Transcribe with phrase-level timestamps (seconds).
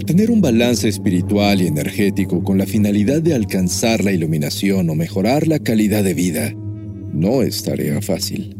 [0.00, 5.48] Obtener un balance espiritual y energético con la finalidad de alcanzar la iluminación o mejorar
[5.48, 6.54] la calidad de vida
[7.12, 8.56] no es tarea fácil.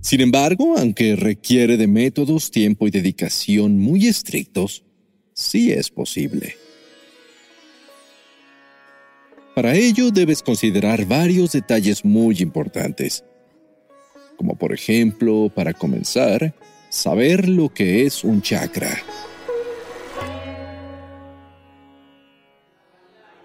[0.00, 4.82] Sin embargo, aunque requiere de métodos, tiempo y dedicación muy estrictos,
[5.32, 6.56] sí es posible.
[9.54, 13.24] Para ello debes considerar varios detalles muy importantes,
[14.36, 16.52] como por ejemplo, para comenzar,
[16.94, 18.96] saber lo que es un chakra.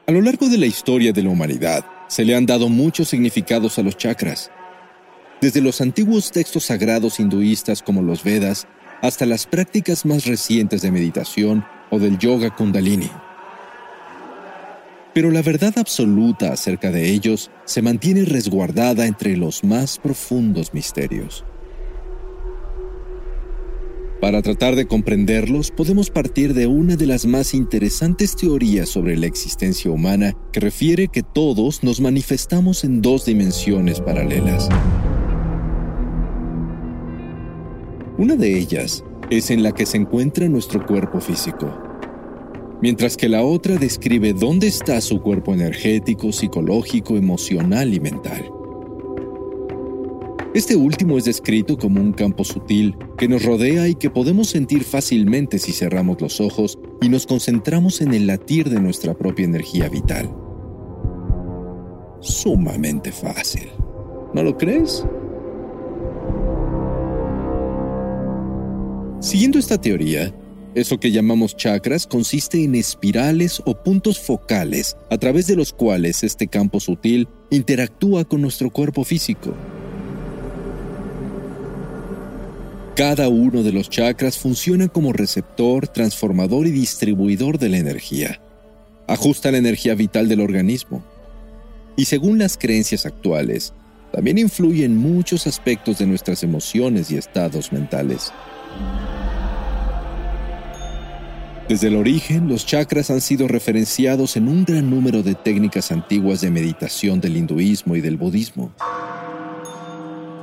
[0.06, 3.80] A lo largo de la historia de la humanidad, se le han dado muchos significados
[3.80, 4.52] a los chakras,
[5.42, 8.68] desde los antiguos textos sagrados hinduistas como los Vedas
[9.02, 13.10] hasta las prácticas más recientes de meditación o del yoga kundalini.
[15.16, 21.44] Pero la verdad absoluta acerca de ellos se mantiene resguardada entre los más profundos misterios.
[24.22, 29.28] Para tratar de comprenderlos, podemos partir de una de las más interesantes teorías sobre la
[29.28, 34.68] existencia humana que refiere que todos nos manifestamos en dos dimensiones paralelas.
[38.18, 41.74] Una de ellas es en la que se encuentra nuestro cuerpo físico,
[42.82, 48.59] mientras que la otra describe dónde está su cuerpo energético, psicológico, emocional y mental.
[50.56, 54.84] Este último es descrito como un campo sutil que nos rodea y que podemos sentir
[54.84, 59.90] fácilmente si cerramos los ojos y nos concentramos en el latir de nuestra propia energía
[59.90, 60.36] vital.
[62.20, 63.70] Sumamente fácil.
[64.34, 65.06] ¿No lo crees?
[69.20, 70.34] Siguiendo esta teoría,
[70.74, 76.24] eso que llamamos chakras consiste en espirales o puntos focales a través de los cuales
[76.24, 79.54] este campo sutil interactúa con nuestro cuerpo físico.
[83.00, 88.42] Cada uno de los chakras funciona como receptor, transformador y distribuidor de la energía.
[89.08, 91.02] Ajusta la energía vital del organismo.
[91.96, 93.72] Y según las creencias actuales,
[94.12, 98.34] también influye en muchos aspectos de nuestras emociones y estados mentales.
[101.70, 106.42] Desde el origen, los chakras han sido referenciados en un gran número de técnicas antiguas
[106.42, 108.74] de meditación del hinduismo y del budismo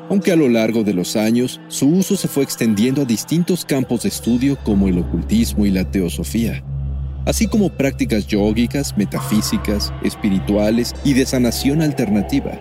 [0.09, 4.03] aunque a lo largo de los años su uso se fue extendiendo a distintos campos
[4.03, 6.63] de estudio como el ocultismo y la teosofía,
[7.25, 12.53] así como prácticas yógicas, metafísicas, espirituales y de sanación alternativa.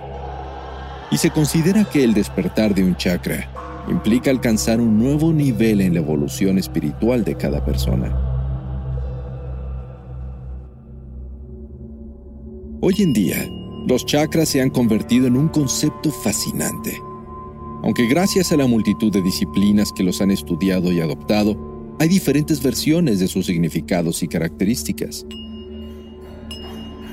[1.12, 3.50] Y se considera que el despertar de un chakra
[3.88, 8.32] implica alcanzar un nuevo nivel en la evolución espiritual de cada persona.
[12.82, 13.38] Hoy en día,
[13.88, 17.00] los chakras se han convertido en un concepto fascinante
[17.86, 22.62] aunque gracias a la multitud de disciplinas que los han estudiado y adoptado, hay diferentes
[22.62, 25.24] versiones de sus significados y características.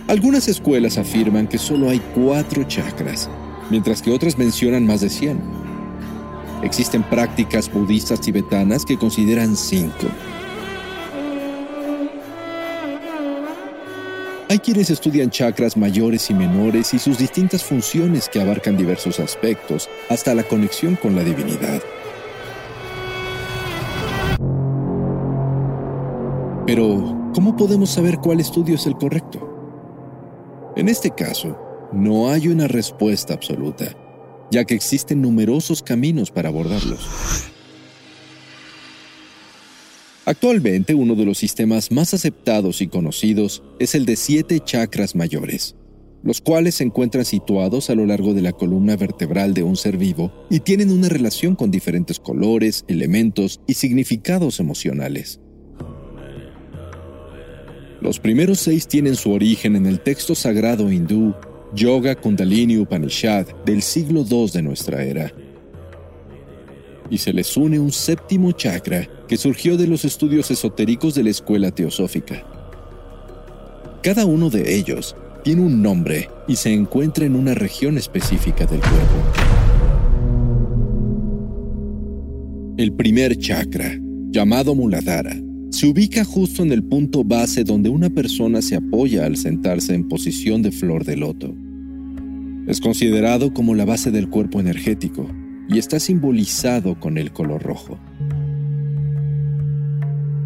[0.09, 3.28] Algunas escuelas afirman que solo hay cuatro chakras,
[3.71, 5.38] mientras que otras mencionan más de 100.
[6.62, 10.09] Existen prácticas budistas tibetanas que consideran cinco.
[14.52, 19.88] Hay quienes estudian chakras mayores y menores y sus distintas funciones que abarcan diversos aspectos,
[20.10, 21.80] hasta la conexión con la divinidad.
[26.66, 29.40] Pero, ¿cómo podemos saber cuál estudio es el correcto?
[30.76, 31.58] En este caso,
[31.90, 33.96] no hay una respuesta absoluta,
[34.50, 37.51] ya que existen numerosos caminos para abordarlos.
[40.24, 45.74] Actualmente uno de los sistemas más aceptados y conocidos es el de siete chakras mayores,
[46.22, 49.96] los cuales se encuentran situados a lo largo de la columna vertebral de un ser
[49.96, 55.40] vivo y tienen una relación con diferentes colores, elementos y significados emocionales.
[58.00, 61.34] Los primeros seis tienen su origen en el texto sagrado hindú
[61.74, 65.32] Yoga Kundalini Upanishad del siglo II de nuestra era.
[67.12, 71.29] Y se les une un séptimo chakra que surgió de los estudios esotéricos de la
[71.29, 72.43] escuela teosófica.
[74.03, 75.14] Cada uno de ellos
[75.44, 79.23] tiene un nombre y se encuentra en una región específica del cuerpo.
[82.79, 83.94] El primer chakra,
[84.31, 85.37] llamado Muladhara,
[85.69, 90.08] Se ubica justo en el punto base donde una persona se apoya al sentarse en
[90.08, 91.55] posición de flor de loto.
[92.67, 95.29] Es considerado como la base del cuerpo energético
[95.69, 97.99] y está simbolizado con el color rojo.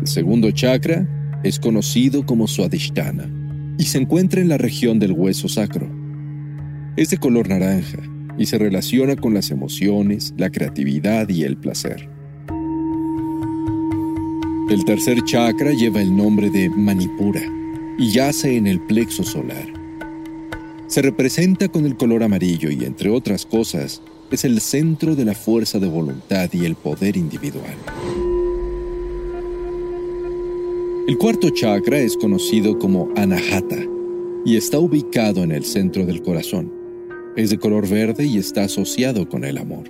[0.00, 3.28] El segundo chakra es conocido como Swadhisthana
[3.78, 5.88] y se encuentra en la región del hueso sacro.
[6.96, 7.98] Es de color naranja
[8.38, 12.08] y se relaciona con las emociones, la creatividad y el placer.
[14.68, 17.42] El tercer chakra lleva el nombre de Manipura
[17.98, 19.72] y yace en el plexo solar.
[20.88, 25.34] Se representa con el color amarillo y, entre otras cosas, es el centro de la
[25.34, 27.76] fuerza de voluntad y el poder individual.
[31.08, 33.78] El cuarto chakra es conocido como Anahata
[34.44, 36.72] y está ubicado en el centro del corazón.
[37.36, 39.84] Es de color verde y está asociado con el amor.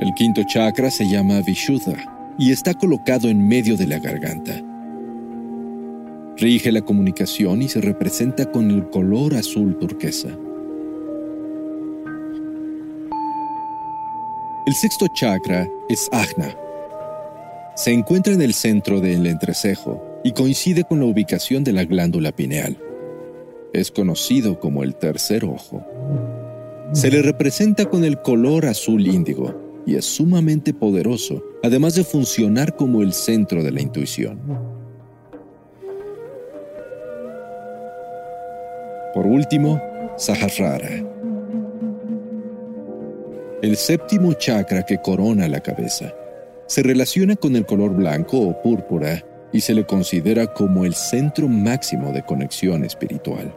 [0.00, 4.60] El quinto chakra se llama Vishuddha y está colocado en medio de la garganta.
[6.36, 10.36] Rige la comunicación y se representa con el color azul turquesa.
[14.64, 16.56] El sexto chakra es Ajna.
[17.74, 22.30] Se encuentra en el centro del entrecejo y coincide con la ubicación de la glándula
[22.30, 22.78] pineal.
[23.72, 25.84] Es conocido como el tercer ojo.
[26.92, 32.76] Se le representa con el color azul índigo y es sumamente poderoso, además de funcionar
[32.76, 34.38] como el centro de la intuición.
[39.12, 39.82] Por último,
[40.16, 41.04] Sahasrara.
[43.62, 46.12] El séptimo chakra que corona la cabeza
[46.66, 51.46] se relaciona con el color blanco o púrpura y se le considera como el centro
[51.46, 53.54] máximo de conexión espiritual.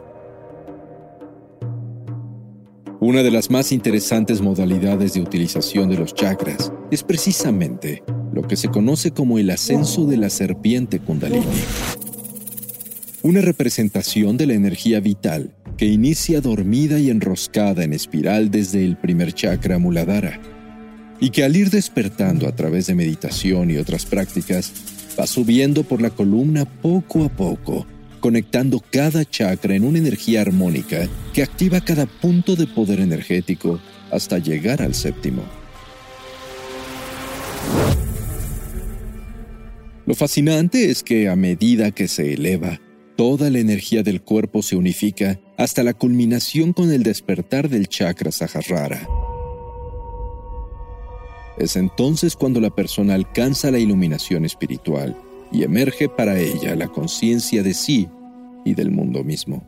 [3.00, 8.54] Una de las más interesantes modalidades de utilización de los chakras es precisamente lo que
[8.54, 11.46] se conoce como el ascenso de la serpiente kundalini.
[13.24, 18.96] Una representación de la energía vital que inicia dormida y enroscada en espiral desde el
[18.96, 20.40] primer chakra muladhara
[21.20, 24.72] y que al ir despertando a través de meditación y otras prácticas
[25.18, 27.86] va subiendo por la columna poco a poco
[28.20, 33.78] conectando cada chakra en una energía armónica que activa cada punto de poder energético
[34.10, 35.44] hasta llegar al séptimo.
[40.06, 42.80] Lo fascinante es que a medida que se eleva,
[43.16, 48.30] toda la energía del cuerpo se unifica hasta la culminación con el despertar del chakra
[48.30, 49.08] Sahasrara.
[51.58, 55.16] Es entonces cuando la persona alcanza la iluminación espiritual
[55.50, 58.08] y emerge para ella la conciencia de sí
[58.64, 59.64] y del mundo mismo.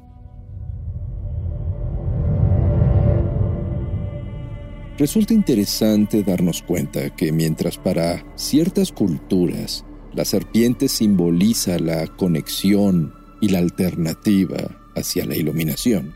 [4.98, 13.48] Resulta interesante darnos cuenta que mientras para ciertas culturas la serpiente simboliza la conexión y
[13.48, 14.56] la alternativa
[14.94, 16.14] hacia la iluminación,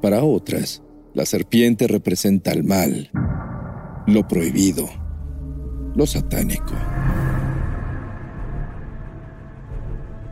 [0.00, 0.82] para otras
[1.14, 3.10] la serpiente representa el mal,
[4.06, 4.88] lo prohibido,
[5.96, 6.74] lo satánico.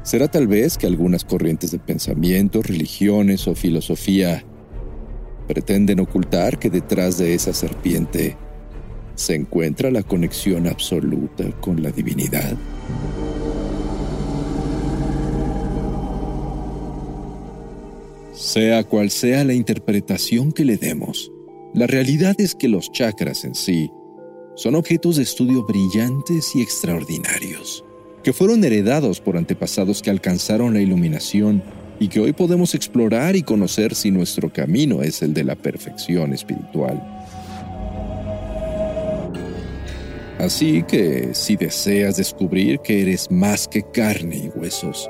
[0.05, 4.45] ¿Será tal vez que algunas corrientes de pensamiento, religiones o filosofía
[5.49, 8.37] pretenden ocultar que detrás de esa serpiente
[9.17, 12.57] se encuentra la conexión absoluta con la divinidad?
[18.37, 21.33] Sea cual sea la interpretación que le demos,
[21.75, 23.91] la realidad es que los chakras en sí
[24.55, 27.83] son objetos de estudio brillantes y extraordinarios
[28.27, 31.63] que fueron heredados por antepasados que alcanzaron la iluminación
[32.01, 36.33] y que hoy podemos explorar y conocer si nuestro camino es el de la perfección
[36.33, 37.01] espiritual.
[40.41, 45.09] Así que si deseas descubrir que eres más que carne y huesos,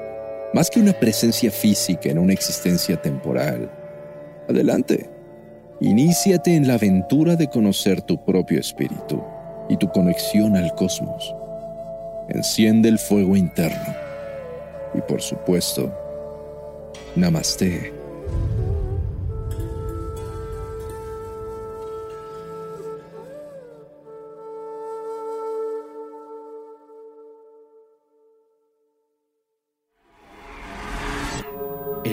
[0.55, 3.71] más que una presencia física en una existencia temporal,
[4.49, 5.11] adelante.
[5.81, 9.23] Iníciate en la aventura de conocer tu propio espíritu
[9.69, 11.35] y tu conexión al cosmos
[12.29, 13.95] enciende el fuego interno.
[14.95, 15.93] Y por supuesto,
[17.15, 17.96] namaste.